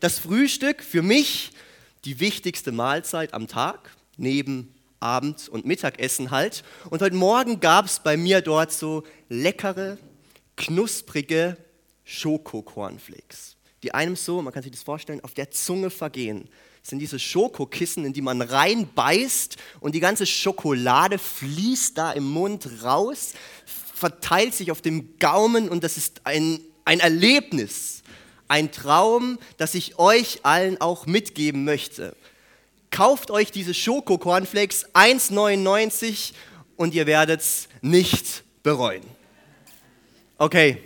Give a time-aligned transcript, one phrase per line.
[0.00, 1.50] das Frühstück für mich
[2.04, 6.64] die wichtigste Mahlzeit am Tag, neben Abend- und Mittagessen halt.
[6.90, 9.98] Und heute Morgen gab es bei mir dort so leckere,
[10.56, 11.56] knusprige
[12.04, 16.48] Schokokornflakes, die einem so, man kann sich das vorstellen, auf der Zunge vergehen.
[16.80, 22.28] Das sind diese Schokokissen, in die man reinbeißt und die ganze Schokolade fließt da im
[22.28, 23.34] Mund raus,
[23.94, 27.97] verteilt sich auf dem Gaumen und das ist ein, ein Erlebnis,
[28.48, 32.16] ein Traum, das ich euch allen auch mitgeben möchte.
[32.90, 36.32] Kauft euch diese Schoko-Cornflakes 1,99
[36.76, 39.02] und ihr werdet es nicht bereuen.
[40.38, 40.82] Okay,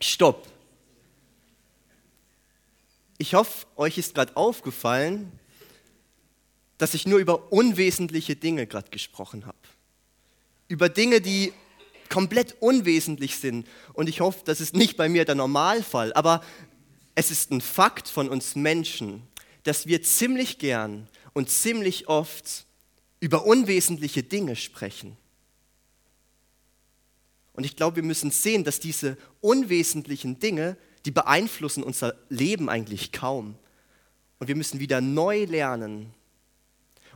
[0.00, 0.46] stopp.
[3.18, 5.32] Ich hoffe, euch ist gerade aufgefallen,
[6.78, 9.56] dass ich nur über unwesentliche Dinge gerade gesprochen habe.
[10.68, 11.52] Über Dinge, die
[12.08, 13.66] komplett unwesentlich sind.
[13.92, 16.12] Und ich hoffe, das ist nicht bei mir der Normalfall.
[16.12, 16.42] Aber
[17.16, 19.22] es ist ein Fakt von uns Menschen,
[19.64, 22.66] dass wir ziemlich gern und ziemlich oft
[23.18, 25.16] über unwesentliche Dinge sprechen.
[27.54, 33.12] Und ich glaube, wir müssen sehen, dass diese unwesentlichen Dinge, die beeinflussen unser Leben eigentlich
[33.12, 33.56] kaum.
[34.38, 36.12] Und wir müssen wieder neu lernen,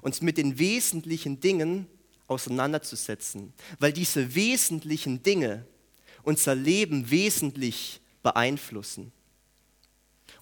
[0.00, 1.86] uns mit den wesentlichen Dingen
[2.26, 5.66] auseinanderzusetzen, weil diese wesentlichen Dinge
[6.22, 9.12] unser Leben wesentlich beeinflussen.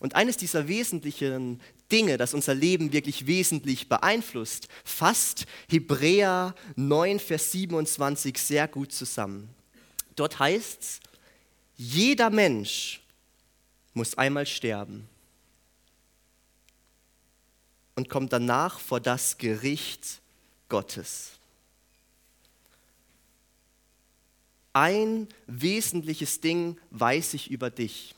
[0.01, 1.61] Und eines dieser wesentlichen
[1.91, 9.49] Dinge, das unser Leben wirklich wesentlich beeinflusst, fasst Hebräer 9, Vers 27 sehr gut zusammen.
[10.15, 11.01] Dort heißt es,
[11.77, 13.01] jeder Mensch
[13.95, 15.09] muss einmal sterben
[17.95, 20.21] und kommt danach vor das Gericht
[20.69, 21.33] Gottes.
[24.73, 28.15] Ein wesentliches Ding weiß ich über dich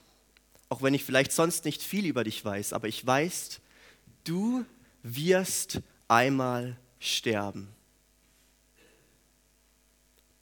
[0.71, 3.61] auch wenn ich vielleicht sonst nicht viel über dich weiß, aber ich weiß,
[4.25, 4.65] du
[5.03, 7.69] wirst einmal sterben.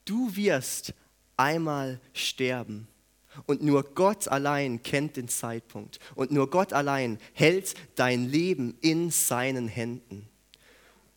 [0.05, 0.95] Du wirst
[1.37, 2.87] einmal sterben.
[3.47, 5.99] Und nur Gott allein kennt den Zeitpunkt.
[6.15, 10.29] Und nur Gott allein hält dein Leben in seinen Händen.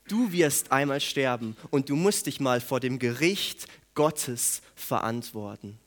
[0.08, 5.80] Du wirst einmal sterben und du musst dich mal vor dem Gericht Gottes verantworten.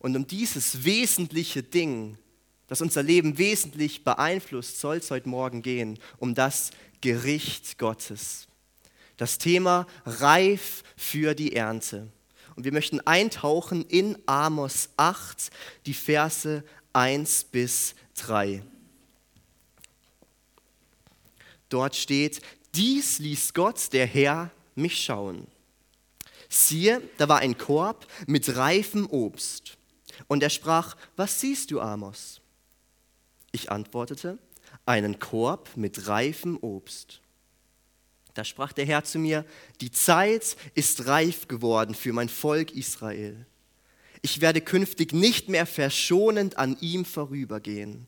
[0.00, 2.18] Und um dieses wesentliche Ding,
[2.70, 6.70] das unser Leben wesentlich beeinflusst, soll es heute Morgen gehen, um das
[7.00, 8.46] Gericht Gottes.
[9.16, 12.06] Das Thema reif für die Ernte.
[12.54, 15.50] Und wir möchten eintauchen in Amos 8,
[15.84, 18.62] die Verse 1 bis 3.
[21.70, 22.40] Dort steht,
[22.76, 25.48] dies ließ Gott, der Herr, mich schauen.
[26.48, 29.76] Siehe, da war ein Korb mit reifem Obst.
[30.28, 32.39] Und er sprach, was siehst du, Amos?
[33.52, 34.38] Ich antwortete,
[34.86, 37.20] einen Korb mit reifem Obst.
[38.34, 39.44] Da sprach der Herr zu mir,
[39.80, 43.46] die Zeit ist reif geworden für mein Volk Israel.
[44.22, 48.06] Ich werde künftig nicht mehr verschonend an ihm vorübergehen.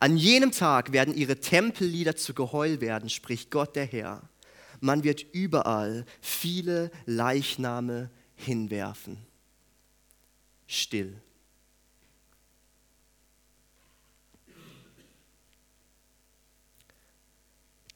[0.00, 4.28] An jenem Tag werden ihre Tempellieder zu Geheul werden, spricht Gott der Herr.
[4.80, 9.18] Man wird überall viele Leichname hinwerfen.
[10.66, 11.20] Still.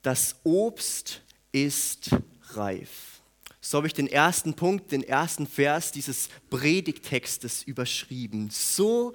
[0.02, 2.10] Das Obst ist
[2.50, 3.20] reif.
[3.60, 8.50] So habe ich den ersten Punkt, den ersten Vers dieses Predigtextes überschrieben.
[8.50, 9.12] So,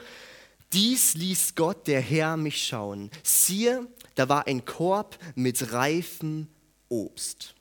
[0.72, 3.12] dies ließ Gott, der Herr, mich schauen.
[3.24, 6.48] Siehe, da war ein Korb mit reifem
[6.88, 7.54] Obst.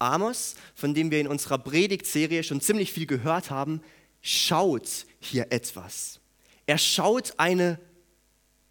[0.00, 3.82] Amos, von dem wir in unserer Predigtserie schon ziemlich viel gehört haben,
[4.22, 6.20] schaut hier etwas.
[6.66, 7.78] Er schaut eine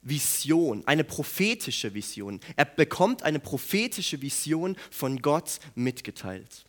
[0.01, 2.39] Vision, eine prophetische Vision.
[2.55, 6.65] Er bekommt eine prophetische Vision von Gott mitgeteilt.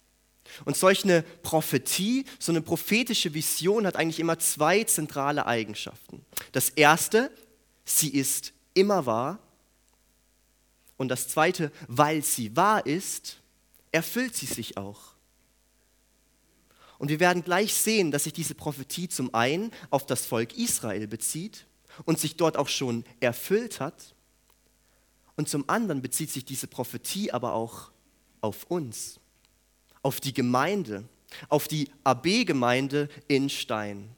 [0.65, 6.25] Und solch eine Prophetie, so eine prophetische Vision hat eigentlich immer zwei zentrale Eigenschaften.
[6.51, 7.31] Das erste,
[7.85, 9.39] sie ist immer wahr.
[10.97, 13.39] Und das zweite, weil sie wahr ist,
[13.93, 15.15] erfüllt sie sich auch.
[16.99, 21.07] Und wir werden gleich sehen, dass sich diese Prophetie zum einen auf das Volk Israel
[21.07, 21.65] bezieht
[22.05, 24.15] und sich dort auch schon erfüllt hat.
[25.37, 27.91] Und zum anderen bezieht sich diese Prophetie aber auch
[28.41, 29.21] auf uns,
[30.03, 31.09] auf die Gemeinde,
[31.49, 34.15] auf die AB-Gemeinde in Stein.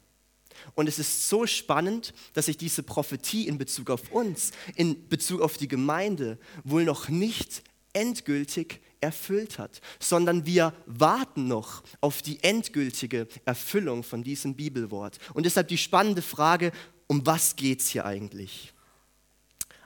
[0.74, 5.40] Und es ist so spannend, dass sich diese Prophetie in Bezug auf uns, in Bezug
[5.40, 7.62] auf die Gemeinde wohl noch nicht
[7.92, 15.18] endgültig erfüllt hat, sondern wir warten noch auf die endgültige Erfüllung von diesem Bibelwort.
[15.34, 16.72] Und deshalb die spannende Frage,
[17.12, 18.72] um was geht es hier eigentlich?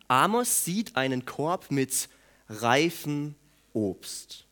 [0.06, 2.08] Amos sieht einen Korb mit
[2.48, 3.34] reifem
[3.72, 4.44] Obst.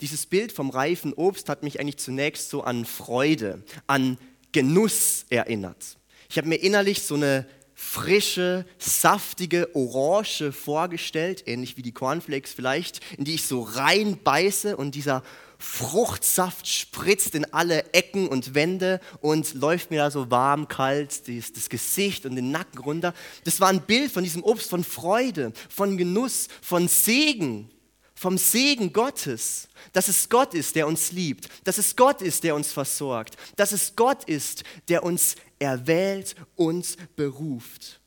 [0.00, 4.16] Dieses Bild vom reifen Obst hat mich eigentlich zunächst so an Freude, an
[4.52, 5.98] Genuss erinnert.
[6.30, 13.00] Ich habe mir innerlich so eine frische, saftige Orange vorgestellt, ähnlich wie die Cornflakes vielleicht,
[13.18, 15.22] in die ich so reinbeiße und dieser
[15.62, 21.52] Fruchtsaft spritzt in alle Ecken und Wände und läuft mir da so warm, kalt das,
[21.52, 23.14] das Gesicht und den Nacken runter.
[23.44, 27.70] Das war ein Bild von diesem Obst, von Freude, von Genuss, von Segen,
[28.12, 32.56] vom Segen Gottes, dass es Gott ist, der uns liebt, dass es Gott ist, der
[32.56, 38.00] uns versorgt, dass es Gott ist, der uns erwählt, uns beruft.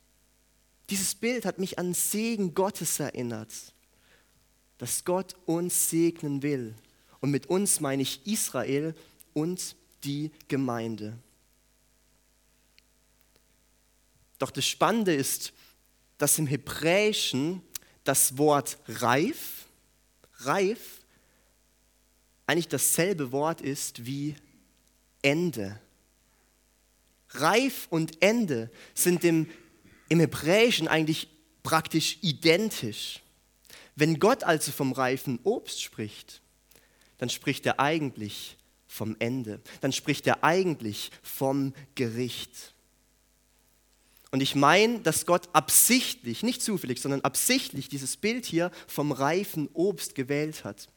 [0.89, 3.53] Dieses Bild hat mich an Segen Gottes erinnert,
[4.77, 6.75] dass Gott uns segnen will.
[7.25, 8.93] Und mit uns meine ich Israel
[9.33, 11.17] und die Gemeinde.
[14.37, 15.51] Doch das Spannende ist,
[16.19, 17.63] dass im Hebräischen
[18.03, 19.65] das Wort reif,
[20.41, 21.01] reif,
[22.45, 24.35] eigentlich dasselbe Wort ist wie
[25.23, 25.81] Ende.
[27.31, 29.49] Reif und Ende sind im,
[30.09, 31.27] im Hebräischen eigentlich
[31.63, 33.23] praktisch identisch.
[33.95, 36.43] Wenn Gott also vom reifen Obst spricht,
[37.17, 38.57] dann spricht er eigentlich
[38.87, 39.61] vom Ende.
[39.81, 42.73] Dann spricht er eigentlich vom Gericht.
[44.31, 49.69] Und ich meine, dass Gott absichtlich, nicht zufällig, sondern absichtlich dieses Bild hier vom reifen
[49.73, 50.89] Obst gewählt hat.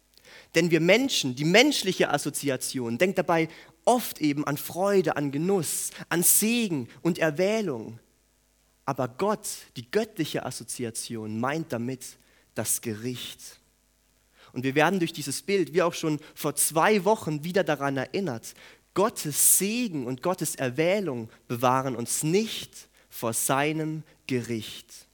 [0.55, 3.49] Denn wir Menschen, die menschliche Assoziation, denkt dabei
[3.85, 7.99] oft eben an Freude, an Genuss, an Segen und Erwählung.
[8.85, 12.19] Aber Gott, die göttliche Assoziation, meint damit
[12.55, 13.58] das Gericht.
[14.59, 18.55] Und wir werden durch dieses Bild, wie auch schon vor zwei Wochen, wieder daran erinnert,
[18.93, 25.07] Gottes Segen und Gottes Erwählung bewahren uns nicht vor seinem Gericht.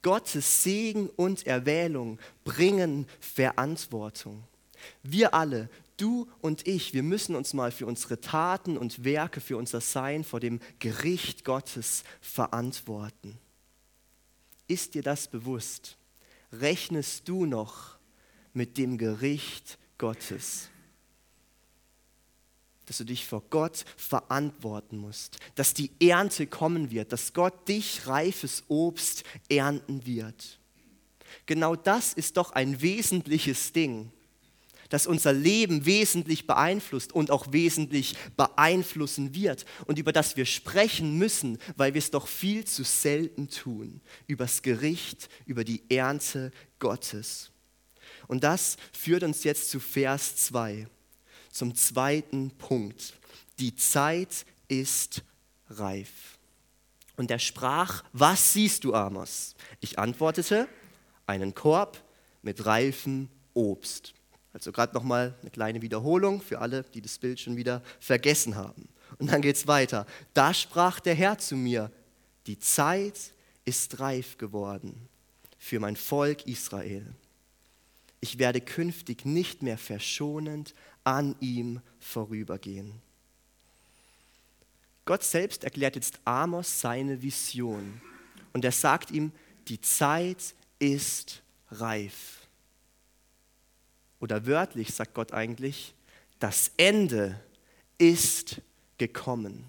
[0.00, 4.44] Gottes Segen und Erwählung bringen Verantwortung.
[5.02, 5.68] Wir alle,
[5.98, 10.24] du und ich, wir müssen uns mal für unsere Taten und Werke, für unser Sein
[10.24, 13.38] vor dem Gericht Gottes verantworten.
[14.68, 15.98] Ist dir das bewusst?
[16.50, 17.99] Rechnest du noch
[18.52, 20.68] mit dem Gericht Gottes.
[22.86, 28.06] Dass du dich vor Gott verantworten musst, dass die Ernte kommen wird, dass Gott dich
[28.06, 30.58] reifes Obst ernten wird.
[31.46, 34.10] Genau das ist doch ein wesentliches Ding,
[34.88, 41.16] das unser Leben wesentlich beeinflusst und auch wesentlich beeinflussen wird und über das wir sprechen
[41.16, 46.50] müssen, weil wir es doch viel zu selten tun, übers Gericht, über die Ernte
[46.80, 47.52] Gottes.
[48.30, 50.86] Und das führt uns jetzt zu Vers 2,
[51.50, 53.14] zum zweiten Punkt.
[53.58, 55.24] Die Zeit ist
[55.68, 56.38] reif.
[57.16, 59.56] Und er sprach, was siehst du, Amos?
[59.80, 60.68] Ich antwortete,
[61.26, 62.00] einen Korb
[62.42, 64.14] mit reifem Obst.
[64.52, 68.88] Also gerade nochmal eine kleine Wiederholung für alle, die das Bild schon wieder vergessen haben.
[69.18, 70.06] Und dann geht es weiter.
[70.34, 71.90] Da sprach der Herr zu mir,
[72.46, 73.32] die Zeit
[73.64, 75.08] ist reif geworden
[75.58, 77.12] für mein Volk Israel
[78.20, 80.74] ich werde künftig nicht mehr verschonend
[81.04, 83.00] an ihm vorübergehen.
[85.06, 88.00] Gott selbst erklärt jetzt Amos seine Vision
[88.52, 89.32] und er sagt ihm,
[89.68, 92.46] die Zeit ist reif.
[94.20, 95.94] Oder wörtlich sagt Gott eigentlich,
[96.38, 97.40] das Ende
[97.98, 98.60] ist
[98.98, 99.64] gekommen.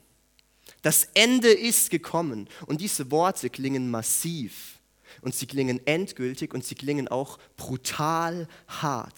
[0.82, 2.50] Das Ende ist gekommen.
[2.66, 4.81] Und diese Worte klingen massiv
[5.22, 9.16] und sie klingen endgültig und sie klingen auch brutal hart.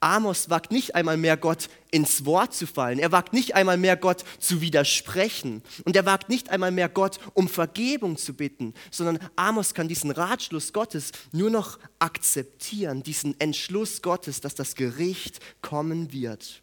[0.00, 2.98] Amos wagt nicht einmal mehr Gott ins Wort zu fallen.
[2.98, 5.62] Er wagt nicht einmal mehr Gott zu widersprechen.
[5.84, 10.10] Und er wagt nicht einmal mehr Gott um Vergebung zu bitten, sondern Amos kann diesen
[10.10, 16.62] Ratschluss Gottes nur noch akzeptieren, diesen Entschluss Gottes, dass das Gericht kommen wird.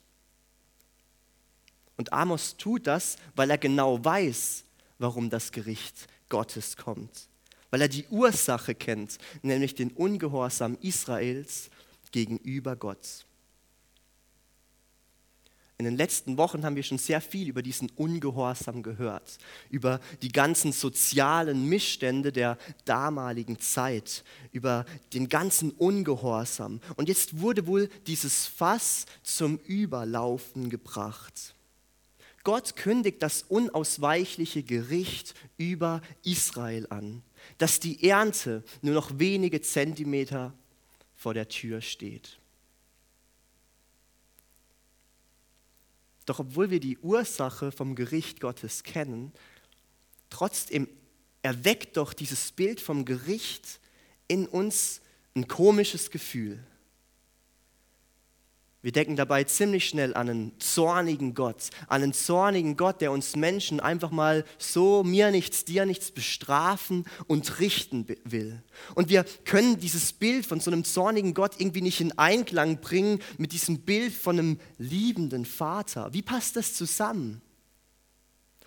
[1.96, 4.64] Und Amos tut das, weil er genau weiß,
[4.98, 7.30] warum das Gericht Gottes kommt
[7.70, 11.70] weil er die Ursache kennt, nämlich den Ungehorsam Israels
[12.12, 13.26] gegenüber Gott.
[15.80, 19.38] In den letzten Wochen haben wir schon sehr viel über diesen Ungehorsam gehört,
[19.70, 26.82] über die ganzen sozialen Missstände der damaligen Zeit, über den ganzen Ungehorsam.
[26.96, 31.54] Und jetzt wurde wohl dieses Fass zum Überlaufen gebracht.
[32.44, 37.22] Gott kündigt das unausweichliche Gericht über Israel an
[37.58, 40.54] dass die Ernte nur noch wenige Zentimeter
[41.16, 42.40] vor der Tür steht.
[46.26, 49.32] Doch obwohl wir die Ursache vom Gericht Gottes kennen,
[50.30, 50.90] trotzdem
[51.42, 53.80] erweckt doch dieses Bild vom Gericht
[54.28, 55.02] in uns
[55.36, 56.62] ein komisches Gefühl.
[58.84, 63.36] Wir denken dabei ziemlich schnell an einen zornigen Gott, an einen zornigen Gott, der uns
[63.36, 68.62] Menschen einfach mal so mir nichts, dir nichts bestrafen und richten will.
[68.94, 73.20] Und wir können dieses Bild von so einem zornigen Gott irgendwie nicht in Einklang bringen
[73.40, 76.14] mit diesem Bild von einem liebenden Vater.
[76.14, 77.42] Wie passt das zusammen?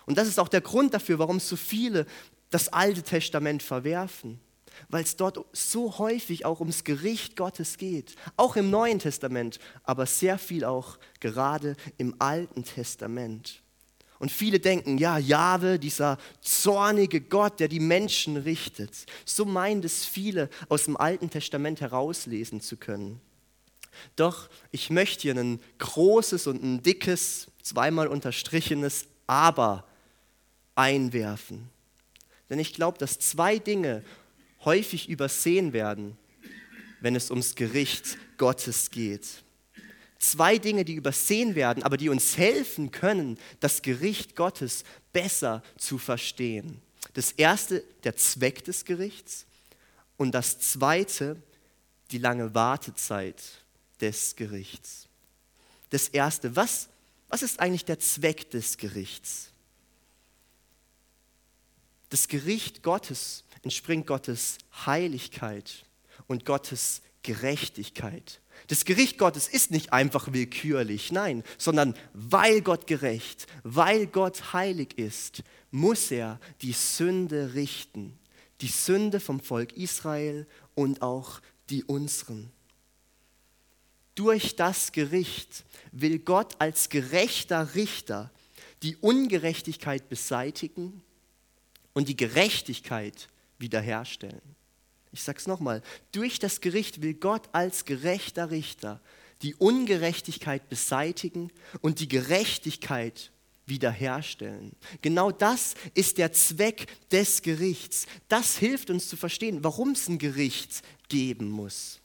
[0.05, 2.05] Und das ist auch der Grund dafür, warum so viele
[2.49, 4.41] das Alte Testament verwerfen
[4.89, 8.15] weil es dort so häufig auch ums Gericht Gottes geht.
[8.37, 13.61] Auch im Neuen Testament, aber sehr viel auch gerade im Alten Testament.
[14.19, 18.91] Und viele denken, ja, Jahwe, dieser zornige Gott, der die Menschen richtet.
[19.25, 23.19] So meint es viele aus dem Alten Testament herauslesen zu können.
[24.15, 29.85] Doch ich möchte hier ein großes und ein dickes, zweimal unterstrichenes Aber
[30.75, 31.69] einwerfen.
[32.51, 34.03] Denn ich glaube, dass zwei Dinge
[34.65, 36.17] häufig übersehen werden,
[36.99, 39.27] wenn es ums Gericht Gottes geht.
[40.19, 45.97] Zwei Dinge, die übersehen werden, aber die uns helfen können, das Gericht Gottes besser zu
[45.97, 46.79] verstehen.
[47.13, 49.45] Das erste, der Zweck des Gerichts
[50.17, 51.41] und das zweite,
[52.11, 53.41] die lange Wartezeit
[53.99, 55.07] des Gerichts.
[55.89, 56.89] Das erste, was,
[57.27, 59.49] was ist eigentlich der Zweck des Gerichts?
[62.09, 65.85] Das Gericht Gottes entspringt Gottes Heiligkeit
[66.27, 68.41] und Gottes Gerechtigkeit.
[68.67, 74.97] Das Gericht Gottes ist nicht einfach willkürlich, nein, sondern weil Gott gerecht, weil Gott heilig
[74.97, 78.17] ist, muss er die Sünde richten.
[78.61, 82.51] Die Sünde vom Volk Israel und auch die unseren.
[84.13, 88.29] Durch das Gericht will Gott als gerechter Richter
[88.83, 91.01] die Ungerechtigkeit beseitigen
[91.93, 93.29] und die Gerechtigkeit
[93.61, 94.41] wiederherstellen.
[95.11, 99.01] Ich sage es nochmal, durch das Gericht will Gott als gerechter Richter
[99.41, 101.51] die Ungerechtigkeit beseitigen
[101.81, 103.31] und die Gerechtigkeit
[103.65, 104.71] wiederherstellen.
[105.01, 108.05] Genau das ist der Zweck des Gerichts.
[108.27, 111.99] Das hilft uns zu verstehen, warum es ein Gericht geben muss.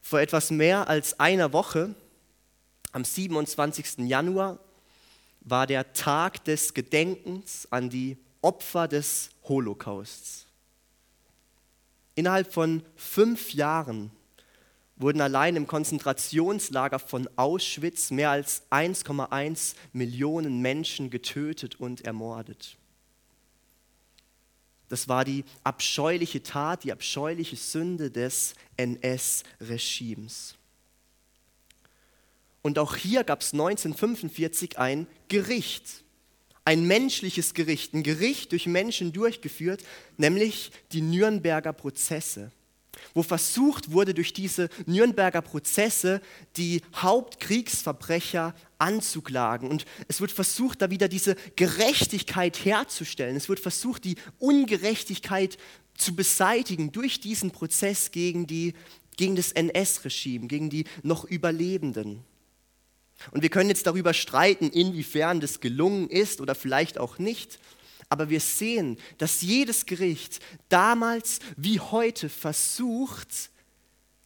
[0.00, 1.94] Vor etwas mehr als einer Woche,
[2.92, 3.98] am 27.
[4.08, 4.58] Januar,
[5.40, 10.46] war der Tag des Gedenkens an die Opfer des Holocausts.
[12.14, 14.10] Innerhalb von fünf Jahren
[14.96, 22.76] wurden allein im Konzentrationslager von Auschwitz mehr als 1,1 Millionen Menschen getötet und ermordet.
[24.88, 30.56] Das war die abscheuliche Tat, die abscheuliche Sünde des NS-Regimes.
[32.60, 36.04] Und auch hier gab es 1945 ein Gericht,
[36.64, 39.82] ein menschliches Gericht, ein Gericht durch Menschen durchgeführt,
[40.16, 42.52] nämlich die Nürnberger Prozesse,
[43.14, 46.20] wo versucht wurde, durch diese Nürnberger Prozesse
[46.56, 49.70] die Hauptkriegsverbrecher anzuklagen.
[49.70, 53.36] Und es wird versucht, da wieder diese Gerechtigkeit herzustellen.
[53.36, 55.58] Es wird versucht, die Ungerechtigkeit
[55.96, 58.74] zu beseitigen durch diesen Prozess gegen, die,
[59.16, 62.24] gegen das NS-Regime, gegen die noch Überlebenden.
[63.30, 67.58] Und wir können jetzt darüber streiten, inwiefern das gelungen ist oder vielleicht auch nicht.
[68.08, 73.50] Aber wir sehen, dass jedes Gericht damals wie heute versucht,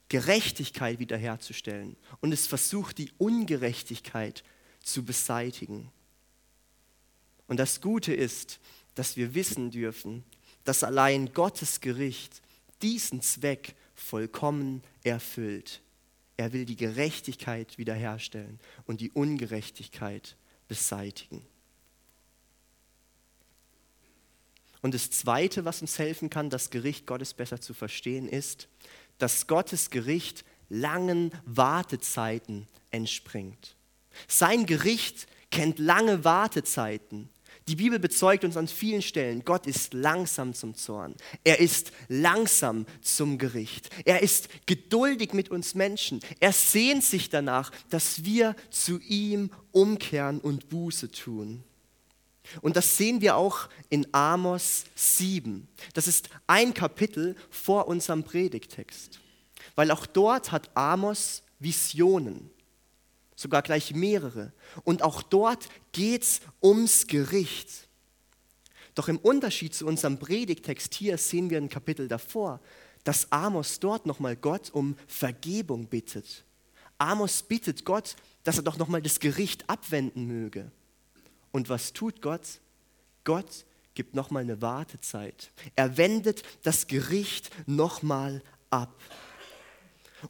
[0.09, 1.97] Gerechtigkeit wiederherzustellen.
[2.21, 4.45] Und es versucht, die Ungerechtigkeit
[4.83, 5.91] zu beseitigen.
[7.49, 8.61] Und das Gute ist,
[8.95, 10.25] dass wir wissen dürfen,
[10.65, 12.43] dass allein Gottes Gericht
[12.83, 15.81] diesen Zweck vollkommen erfüllt.
[16.37, 20.37] Er will die Gerechtigkeit wiederherstellen und die Ungerechtigkeit
[20.69, 21.47] beseitigen.
[24.83, 28.69] Und das Zweite, was uns helfen kann, das Gericht Gottes besser zu verstehen, ist,
[29.19, 33.76] dass Gottes Gericht langen Wartezeiten entspringt.
[34.28, 37.28] Sein Gericht kennt lange Wartezeiten.
[37.68, 41.16] Die Bibel bezeugt uns an vielen Stellen, Gott ist langsam zum Zorn.
[41.42, 43.90] Er ist langsam zum Gericht.
[44.04, 46.20] Er ist geduldig mit uns Menschen.
[46.38, 51.64] Er sehnt sich danach, dass wir zu ihm umkehren und Buße tun.
[52.61, 55.66] Und das sehen wir auch in Amos 7.
[55.92, 59.18] Das ist ein Kapitel vor unserem Predigtext.
[59.75, 62.50] Weil auch dort hat Amos Visionen
[63.37, 64.52] sogar gleich mehrere.
[64.83, 67.87] Und auch dort geht es ums Gericht.
[68.95, 72.61] Doch im Unterschied zu unserem Predigtext hier sehen wir ein Kapitel davor,
[73.05, 76.45] dass Amos dort nochmal Gott um Vergebung bittet.
[76.99, 80.73] Amos bittet Gott, dass er doch nochmal das Gericht abwenden möge.
[81.52, 82.61] Und was tut Gott?
[83.25, 85.50] Gott gibt nochmal eine Wartezeit.
[85.75, 88.95] Er wendet das Gericht nochmal ab.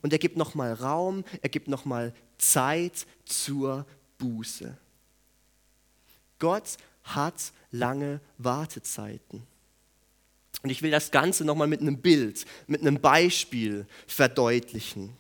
[0.02, 3.86] Und er gibt nochmal Raum, er gibt nochmal Zeit zur
[4.18, 4.76] Buße.
[6.38, 9.46] Gott hat lange Wartezeiten.
[10.62, 15.16] Und ich will das Ganze nochmal mit einem Bild, mit einem Beispiel verdeutlichen.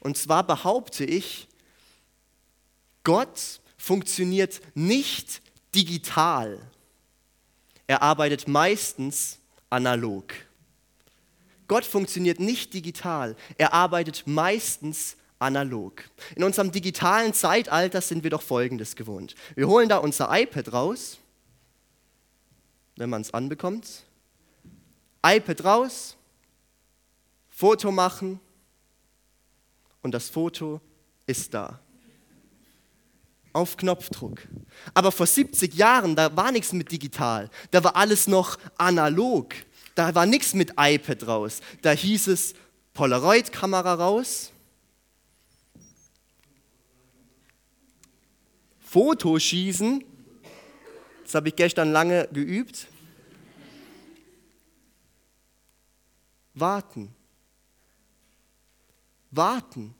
[0.00, 1.48] Und zwar behaupte ich,
[3.04, 5.42] Gott funktioniert nicht
[5.74, 6.58] digital.
[7.86, 9.38] Er arbeitet meistens
[9.70, 10.32] analog.
[11.68, 13.36] Gott funktioniert nicht digital.
[13.58, 16.02] Er arbeitet meistens analog.
[16.34, 19.34] In unserem digitalen Zeitalter sind wir doch Folgendes gewohnt.
[19.54, 21.18] Wir holen da unser iPad raus,
[22.96, 24.04] wenn man es anbekommt.
[25.24, 26.16] iPad raus,
[27.48, 28.40] Foto machen
[30.02, 30.80] und das Foto
[31.26, 31.78] ist da.
[33.52, 34.46] Auf Knopfdruck.
[34.94, 37.50] Aber vor 70 Jahren, da war nichts mit digital.
[37.70, 39.54] Da war alles noch analog.
[39.98, 41.60] Da war nichts mit iPad raus.
[41.82, 42.54] Da hieß es
[42.94, 44.52] Polaroid-Kamera raus,
[48.78, 50.04] Fotoschießen,
[51.24, 52.86] das habe ich gestern lange geübt.
[56.54, 57.12] Warten.
[59.32, 59.96] Warten,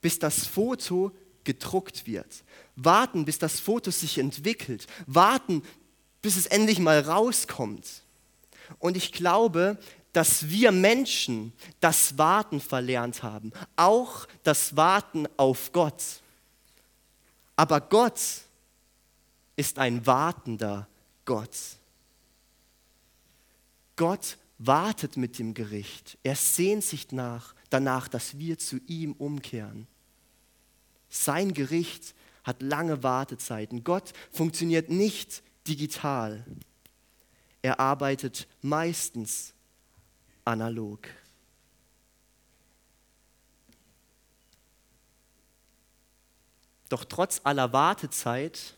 [0.00, 1.12] bis das Foto
[1.44, 2.42] gedruckt wird.
[2.76, 4.86] Warten, bis das Foto sich entwickelt.
[5.06, 5.62] Warten,
[6.22, 8.02] bis es endlich mal rauskommt.
[8.78, 9.78] Und ich glaube,
[10.12, 16.02] dass wir Menschen das Warten verlernt haben, auch das Warten auf Gott.
[17.56, 18.20] Aber Gott
[19.56, 20.88] ist ein wartender
[21.24, 21.56] Gott.
[23.96, 26.18] Gott wartet mit dem Gericht.
[26.22, 29.86] Er sehnt sich nach, danach, dass wir zu ihm umkehren.
[31.08, 32.14] Sein Gericht
[32.44, 33.84] hat lange Wartezeiten.
[33.84, 36.44] Gott funktioniert nicht digital.
[37.62, 39.54] Er arbeitet meistens
[40.44, 41.08] analog.
[46.88, 48.74] Doch trotz aller Wartezeit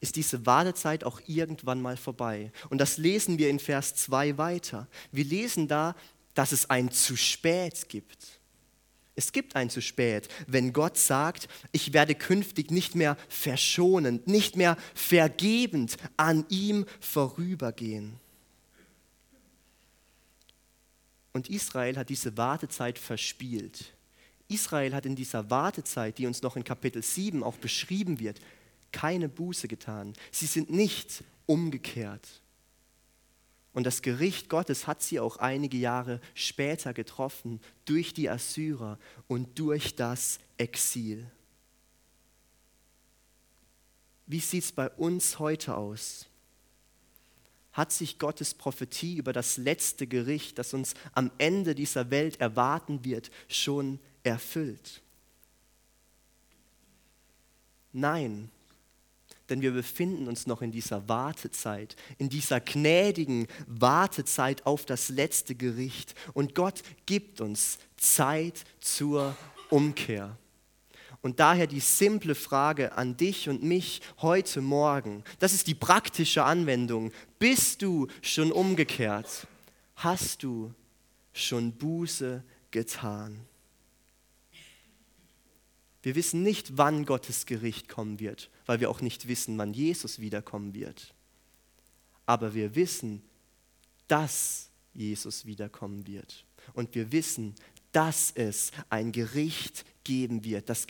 [0.00, 2.52] ist diese Wartezeit auch irgendwann mal vorbei.
[2.68, 4.86] Und das lesen wir in Vers 2 weiter.
[5.10, 5.94] Wir lesen da,
[6.34, 8.39] dass es ein zu spät gibt.
[9.20, 14.56] Es gibt ein zu spät, wenn Gott sagt, ich werde künftig nicht mehr verschonend, nicht
[14.56, 18.18] mehr vergebend an ihm vorübergehen.
[21.34, 23.92] Und Israel hat diese Wartezeit verspielt.
[24.48, 28.40] Israel hat in dieser Wartezeit, die uns noch in Kapitel 7 auch beschrieben wird,
[28.90, 30.14] keine Buße getan.
[30.30, 32.39] Sie sind nicht umgekehrt.
[33.72, 39.58] Und das Gericht Gottes hat sie auch einige Jahre später getroffen durch die Assyrer und
[39.58, 41.30] durch das Exil.
[44.26, 46.26] Wie sieht es bei uns heute aus?
[47.72, 53.04] Hat sich Gottes Prophetie über das letzte Gericht, das uns am Ende dieser Welt erwarten
[53.04, 55.02] wird, schon erfüllt?
[57.92, 58.50] Nein,
[59.50, 65.54] denn wir befinden uns noch in dieser Wartezeit, in dieser gnädigen Wartezeit auf das letzte
[65.54, 66.14] Gericht.
[66.32, 69.36] Und Gott gibt uns Zeit zur
[69.68, 70.36] Umkehr.
[71.22, 76.44] Und daher die simple Frage an dich und mich heute Morgen, das ist die praktische
[76.44, 77.12] Anwendung.
[77.38, 79.46] Bist du schon umgekehrt?
[79.96, 80.72] Hast du
[81.32, 83.49] schon Buße getan?
[86.02, 90.18] Wir wissen nicht, wann Gottes Gericht kommen wird, weil wir auch nicht wissen, wann Jesus
[90.18, 91.14] wiederkommen wird.
[92.26, 93.22] Aber wir wissen,
[94.08, 96.44] dass Jesus wiederkommen wird.
[96.72, 97.54] Und wir wissen,
[97.92, 100.86] dass es ein Gericht geben wird, das,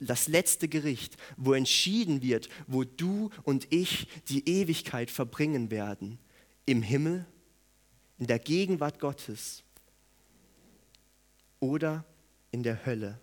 [0.00, 6.18] das letzte Gericht, wo entschieden wird, wo du und ich die Ewigkeit verbringen werden.
[6.66, 7.26] Im Himmel,
[8.18, 9.62] in der Gegenwart Gottes
[11.60, 12.04] oder
[12.52, 13.20] in der Hölle,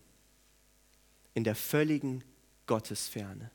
[1.34, 2.24] in der völligen
[2.67, 3.52] Gottesferne.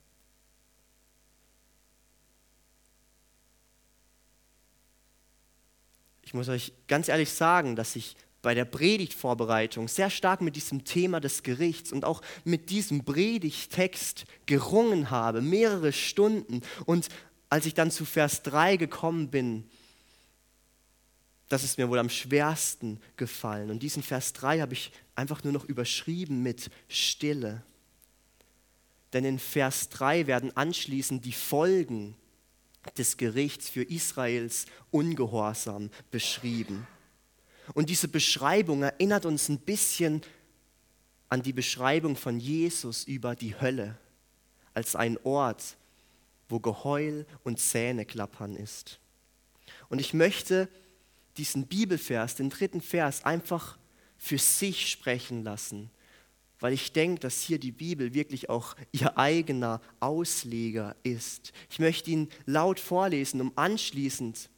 [6.22, 10.84] Ich muss euch ganz ehrlich sagen, dass ich bei der Predigtvorbereitung sehr stark mit diesem
[10.84, 16.62] Thema des Gerichts und auch mit diesem Predigtext gerungen habe, mehrere Stunden.
[16.84, 17.08] Und
[17.48, 19.68] als ich dann zu Vers 3 gekommen bin,
[21.48, 23.70] das ist mir wohl am schwersten gefallen.
[23.70, 27.62] Und diesen Vers 3 habe ich einfach nur noch überschrieben mit Stille.
[29.12, 32.16] Denn in Vers 3 werden anschließend die Folgen
[32.98, 36.86] des Gerichts für Israels Ungehorsam beschrieben.
[37.74, 40.22] Und diese Beschreibung erinnert uns ein bisschen
[41.28, 43.98] an die Beschreibung von Jesus über die Hölle
[44.74, 45.76] als ein Ort,
[46.48, 49.00] wo Geheul und Zähneklappern ist.
[49.88, 50.68] Und ich möchte
[51.36, 53.78] diesen Bibelvers, den dritten Vers, einfach
[54.16, 55.90] für sich sprechen lassen,
[56.58, 61.52] weil ich denke, dass hier die Bibel wirklich auch ihr eigener Ausleger ist.
[61.70, 64.48] Ich möchte ihn laut vorlesen, um anschließend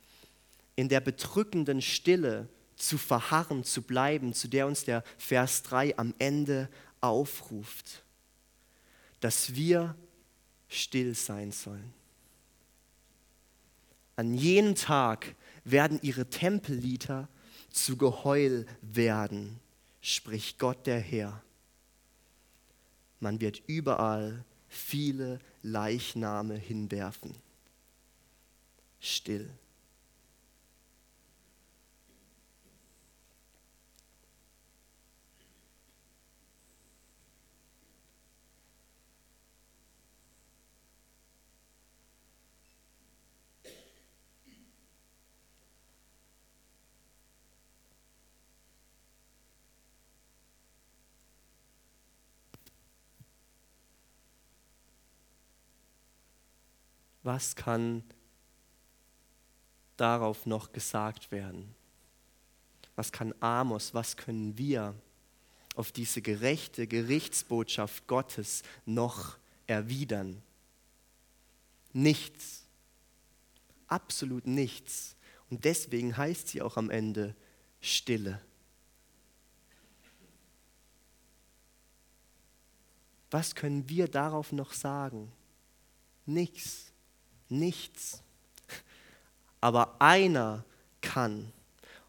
[0.77, 6.15] in der bedrückenden Stille zu verharren, zu bleiben, zu der uns der Vers 3 am
[6.19, 6.69] Ende
[7.01, 8.05] aufruft,
[9.19, 9.97] dass wir
[10.69, 11.93] still sein sollen.
[14.15, 15.35] An jenem Tag
[15.71, 17.29] werden ihre Tempellieder
[17.71, 19.61] zu Geheul werden,
[20.01, 21.43] spricht Gott der Herr.
[23.21, 27.35] Man wird überall viele Leichname hinwerfen.
[29.01, 29.49] Still.
[57.29, 58.03] Was kann
[59.99, 61.75] darauf noch gesagt werden?
[62.97, 64.95] Was kann Amos, was können wir
[65.75, 69.37] auf diese gerechte Gerichtsbotschaft Gottes noch
[69.67, 70.43] erwidern?
[71.93, 72.65] Nichts.
[73.89, 75.15] Absolut nichts.
[75.51, 77.37] Und deswegen heißt sie auch am Ende
[77.83, 78.41] Stille.
[83.31, 85.31] Was können wir darauf noch sagen?
[86.25, 86.88] Nichts
[87.51, 88.23] nichts.
[89.61, 90.65] Aber einer
[91.01, 91.53] kann.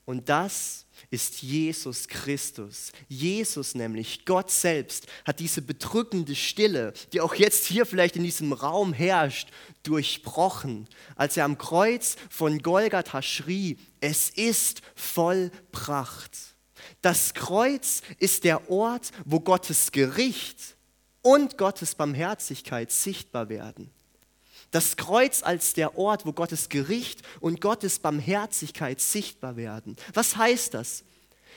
[0.06, 2.92] Und das ist Jesus Christus.
[3.08, 8.54] Jesus nämlich, Gott selbst, hat diese bedrückende Stille, die auch jetzt hier vielleicht in diesem
[8.54, 9.50] Raum herrscht,
[9.84, 16.36] durchbrochen, als er am Kreuz von Golgatha schrie, es ist vollbracht.
[17.02, 20.76] Das Kreuz ist der Ort, wo Gottes Gericht
[21.22, 23.92] und Gottes Barmherzigkeit sichtbar werden.
[24.72, 29.96] Das Kreuz als der Ort, wo Gottes Gericht und Gottes Barmherzigkeit sichtbar werden.
[30.14, 31.04] Was heißt das?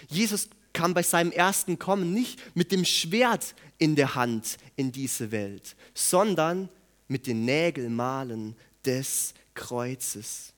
[0.08, 5.30] Jesus kam bei seinem ersten Kommen nicht mit dem Schwert in der Hand in diese
[5.30, 6.68] Welt, sondern
[7.08, 10.52] mit den Nägelmalen des Kreuzes.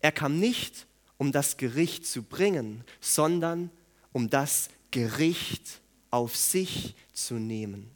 [0.00, 0.86] Er kam nicht,
[1.18, 3.70] um das Gericht zu bringen, sondern
[4.12, 7.90] um das Gericht auf sich zu nehmen.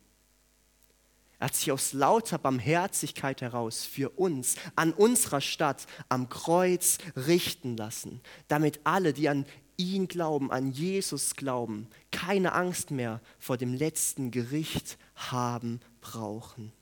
[1.44, 7.76] Er hat sich aus lauter Barmherzigkeit heraus für uns an unserer Stadt am Kreuz richten
[7.76, 9.44] lassen, damit alle, die an
[9.76, 16.72] ihn glauben, an Jesus glauben, keine Angst mehr vor dem letzten Gericht haben brauchen.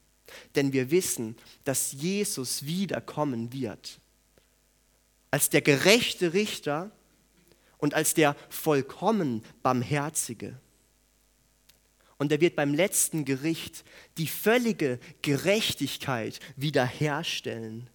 [0.54, 3.98] Denn wir wissen, dass Jesus wiederkommen wird.
[5.32, 6.92] Als der gerechte Richter
[7.78, 10.56] und als der vollkommen Barmherzige.
[12.22, 13.82] Und er wird beim letzten Gericht
[14.16, 17.90] die völlige Gerechtigkeit wiederherstellen.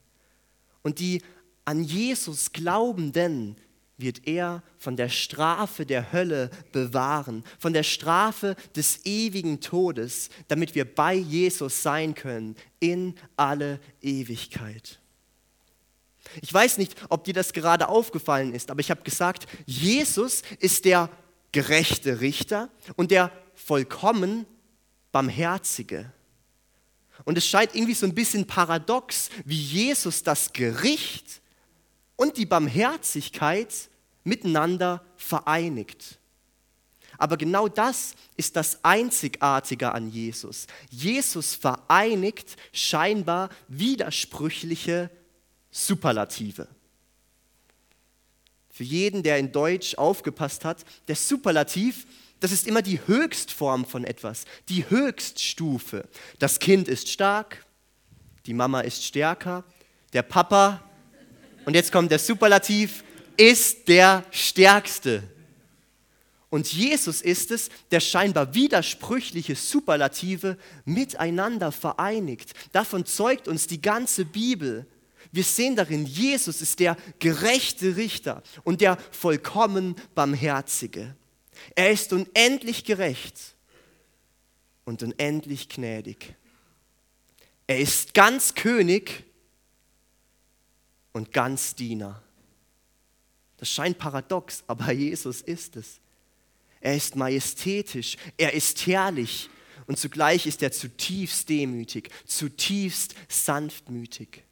[0.81, 1.21] Und die
[1.63, 3.55] an Jesus Glaubenden
[3.95, 10.75] wird er von der Strafe der Hölle bewahren, von der Strafe des ewigen Todes, damit
[10.75, 14.99] wir bei Jesus sein können in alle Ewigkeit.
[16.41, 20.83] Ich weiß nicht, ob dir das gerade aufgefallen ist, aber ich habe gesagt, Jesus ist
[20.83, 21.09] der
[21.53, 24.45] gerechte Richter und der vollkommen
[25.11, 26.11] Barmherzige.
[27.25, 31.41] Und es scheint irgendwie so ein bisschen paradox, wie Jesus das Gericht
[32.15, 33.73] und die Barmherzigkeit
[34.23, 36.19] miteinander vereinigt.
[37.17, 40.67] Aber genau das ist das Einzigartige an Jesus.
[40.91, 45.09] Jesus vereinigt scheinbar widersprüchliche
[45.71, 46.67] Superlative.
[48.69, 52.05] Für jeden, der in Deutsch aufgepasst hat, der Superlativ
[52.39, 56.07] das ist immer die Höchstform von etwas, die Höchststufe.
[56.39, 57.65] Das Kind ist stark,
[58.45, 59.63] die Mama ist stärker,
[60.13, 60.81] der Papa,
[61.65, 63.03] und jetzt kommt der Superlativ,
[63.35, 65.23] ist der Stärkste.
[66.49, 72.53] Und Jesus ist es, der scheinbar widersprüchliche Superlative miteinander vereinigt.
[72.71, 74.87] Davon zeugt uns die ganze Bibel.
[75.31, 81.15] Wir sehen darin, Jesus ist der gerechte Richter und der vollkommen barmherzige.
[81.75, 83.55] Er ist unendlich gerecht
[84.85, 86.35] und unendlich gnädig.
[87.67, 89.23] Er ist ganz König
[91.11, 92.21] und ganz Diener.
[93.57, 95.99] Das scheint paradox, aber Jesus ist es.
[96.79, 99.49] Er ist majestätisch, er ist herrlich,
[99.87, 104.43] und zugleich ist er zutiefst demütig, zutiefst sanftmütig.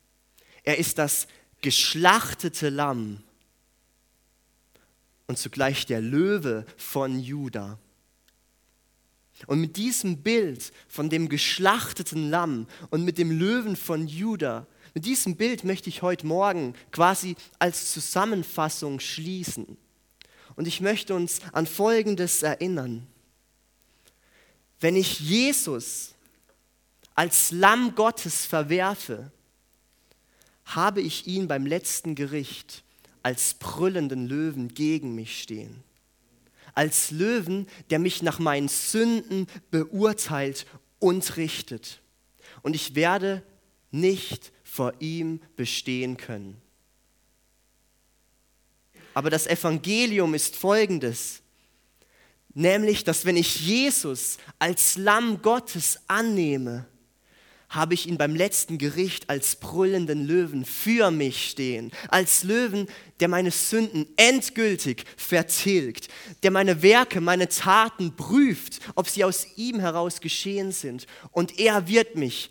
[0.64, 1.28] Er ist das
[1.62, 3.22] geschlachtete Lamm
[5.28, 7.80] und zugleich der Löwe von Juda.
[9.48, 15.06] Und mit diesem Bild von dem geschlachteten Lamm und mit dem Löwen von Juda, mit
[15.06, 19.78] diesem Bild möchte ich heute Morgen quasi als Zusammenfassung schließen.
[20.56, 23.06] Und ich möchte uns an Folgendes erinnern.
[24.80, 26.16] Wenn ich Jesus
[27.14, 29.34] als Lamm Gottes verwerfe,
[30.64, 32.85] habe ich ihn beim letzten Gericht
[33.26, 35.84] als brüllenden Löwen gegen mich stehen
[36.76, 40.68] als Löwen, der mich nach meinen Sünden beurteilt
[41.00, 42.02] und richtet.
[42.62, 43.42] Und ich werde
[43.92, 46.62] nicht vor ihm bestehen können.
[49.14, 51.42] Aber das Evangelium ist folgendes,
[52.54, 56.86] nämlich, dass wenn ich Jesus als Lamm Gottes annehme,
[57.70, 61.92] habe ich ihn beim letzten Gericht als brüllenden Löwen für mich stehen.
[62.10, 62.88] Als Löwen,
[63.20, 66.10] der meine Sünden endgültig vertilgt,
[66.44, 71.08] der meine Werke, meine Taten prüft, ob sie aus ihm heraus geschehen sind.
[71.32, 72.50] Und er wird mich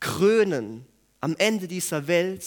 [0.00, 0.86] krönen
[1.20, 2.44] am Ende dieser Welt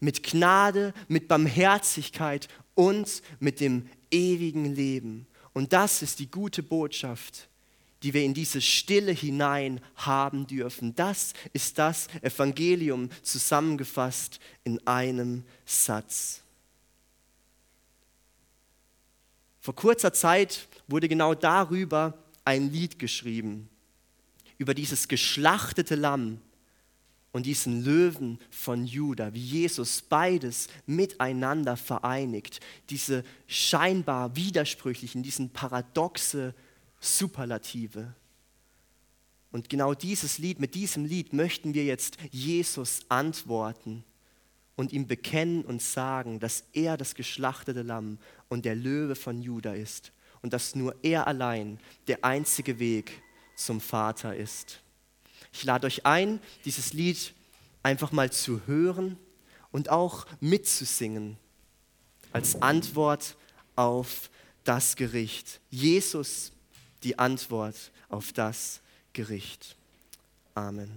[0.00, 5.26] mit Gnade, mit Barmherzigkeit und mit dem ewigen Leben.
[5.52, 7.48] Und das ist die gute Botschaft
[8.06, 10.94] die wir in diese Stille hinein haben dürfen.
[10.94, 16.44] Das ist das Evangelium zusammengefasst in einem Satz.
[19.58, 23.68] Vor kurzer Zeit wurde genau darüber ein Lied geschrieben,
[24.56, 26.40] über dieses geschlachtete Lamm
[27.32, 36.54] und diesen Löwen von Juda, wie Jesus beides miteinander vereinigt, diese scheinbar widersprüchlichen, diesen paradoxe
[37.06, 38.14] Superlative.
[39.52, 44.04] Und genau dieses Lied, mit diesem Lied möchten wir jetzt Jesus antworten
[44.74, 49.72] und ihm bekennen und sagen, dass er das geschlachtete Lamm und der Löwe von Juda
[49.72, 53.22] ist und dass nur er allein der einzige Weg
[53.56, 54.80] zum Vater ist.
[55.52, 57.32] Ich lade euch ein, dieses Lied
[57.82, 59.16] einfach mal zu hören
[59.70, 61.38] und auch mitzusingen
[62.32, 63.36] als Antwort
[63.76, 64.30] auf
[64.64, 65.60] das Gericht.
[65.70, 66.52] Jesus
[67.02, 68.80] die Antwort auf das
[69.12, 69.76] Gericht.
[70.54, 70.90] Amen.